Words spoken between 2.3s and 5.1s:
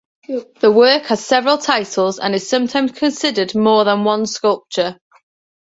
is sometimes considered more than one sculpture.